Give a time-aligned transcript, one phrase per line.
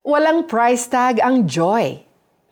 [0.00, 2.00] Walang price tag ang joy.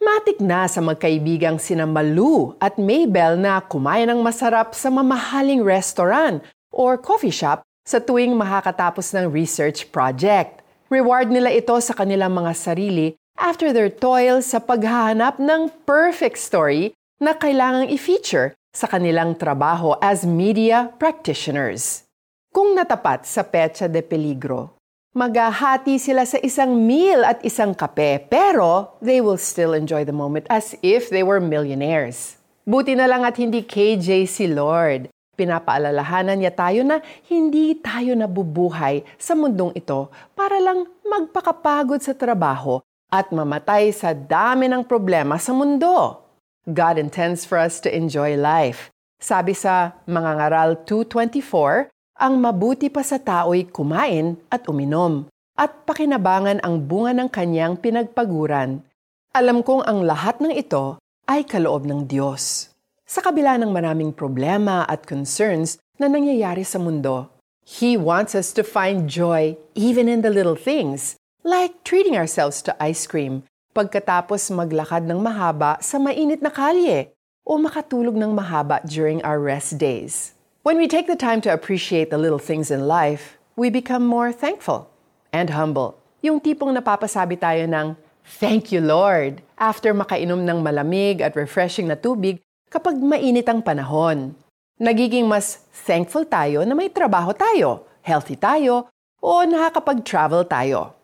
[0.04, 6.44] Matik na sa magkaibigang sina Malu at Maybell na kumain ng masarap sa mamahaling restaurant
[6.68, 10.60] or coffee shop sa tuwing makakatapos ng research project.
[10.92, 16.92] Reward nila ito sa kanilang mga sarili after their toil sa paghahanap ng perfect story
[17.16, 22.04] na kailangang i-feature sa kanilang trabaho as media practitioners.
[22.52, 24.77] Kung natapat sa petsa de peligro,
[25.18, 30.46] maghahati sila sa isang meal at isang kape, pero they will still enjoy the moment
[30.46, 32.38] as if they were millionaires.
[32.62, 35.10] Buti na lang at hindi KJ si Lord.
[35.34, 40.06] Pinapaalalahanan niya tayo na hindi tayo nabubuhay sa mundong ito
[40.38, 42.78] para lang magpakapagod sa trabaho
[43.10, 46.22] at mamatay sa dami ng problema sa mundo.
[46.70, 48.94] God intends for us to enjoy life.
[49.18, 56.58] Sabi sa mga ngaral 2.24, ang mabuti pa sa tao'y kumain at uminom, at pakinabangan
[56.66, 58.82] ang bunga ng kanyang pinagpaguran.
[59.30, 60.98] Alam kong ang lahat ng ito
[61.30, 62.74] ay kaloob ng Diyos.
[63.06, 67.30] Sa kabila ng maraming problema at concerns na nangyayari sa mundo,
[67.62, 72.74] He wants us to find joy even in the little things, like treating ourselves to
[72.82, 77.14] ice cream pagkatapos maglakad ng mahaba sa mainit na kalye
[77.46, 80.37] o makatulog ng mahaba during our rest days.
[80.66, 84.34] When we take the time to appreciate the little things in life, we become more
[84.34, 84.90] thankful
[85.30, 85.94] and humble.
[86.18, 87.94] Yung tipong napapasabi tayo ng,
[88.26, 92.42] Thank you, Lord, after makainom ng malamig at refreshing na tubig
[92.74, 94.34] kapag mainit ang panahon.
[94.82, 98.90] Nagiging mas thankful tayo na may trabaho tayo, healthy tayo,
[99.22, 100.98] o nakakapag-travel tayo.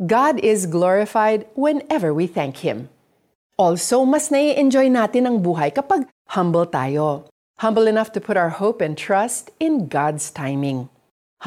[0.00, 2.88] God is glorified whenever we thank Him.
[3.60, 7.28] Also, mas nai-enjoy natin ang buhay kapag humble tayo.
[7.64, 10.90] Humble enough to put our hope and trust in God's timing.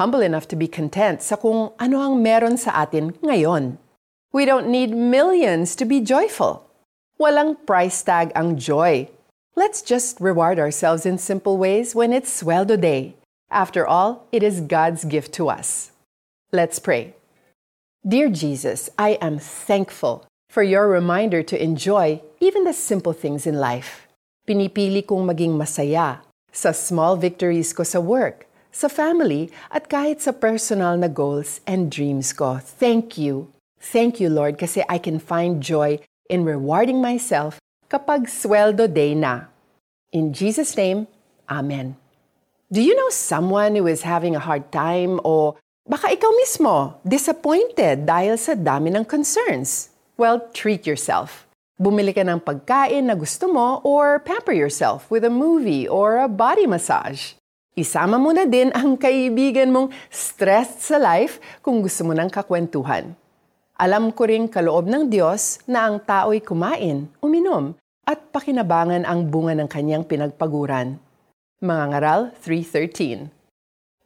[0.01, 3.77] Humble enough to be content sa kung ano ang meron sa atin ngayon.
[4.33, 6.65] We don't need millions to be joyful.
[7.21, 9.13] Walang price tag ang joy.
[9.53, 13.13] Let's just reward ourselves in simple ways when it's sweldo day.
[13.53, 15.93] After all, it is God's gift to us.
[16.49, 17.13] Let's pray.
[18.01, 23.61] Dear Jesus, I am thankful for your reminder to enjoy even the simple things in
[23.61, 24.06] life.
[24.47, 26.23] Pinipili kong maging masaya
[26.55, 31.91] sa small victories ko sa work, sa family, at kahit sa personal na goals and
[31.91, 32.55] dreams ko.
[32.55, 33.51] Thank you.
[33.83, 35.99] Thank you, Lord, kasi I can find joy
[36.31, 37.59] in rewarding myself
[37.91, 39.51] kapag sweldo day na.
[40.15, 41.11] In Jesus' name,
[41.51, 41.99] Amen.
[42.71, 48.07] Do you know someone who is having a hard time o baka ikaw mismo disappointed
[48.07, 49.91] dahil sa dami ng concerns?
[50.15, 51.46] Well, treat yourself.
[51.77, 56.25] Bumili ka ng pagkain na gusto mo or pamper yourself with a movie or a
[56.25, 57.37] body massage.
[57.77, 63.13] Isama mo na din ang kaibigan mong stressed sa life kung gusto mo ng kakwentuhan.
[63.77, 67.77] Alam ko ring kaloob ng Diyos na ang tao'y kumain, uminom,
[68.09, 70.97] at pakinabangan ang bunga ng kanyang pinagpaguran.
[71.61, 73.29] Mga Ngaral 3.13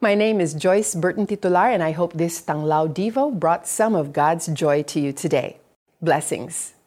[0.04, 4.12] My name is Joyce Burton Titular and I hope this Tanglao Devo brought some of
[4.12, 5.56] God's joy to you today.
[6.04, 6.81] Blessings.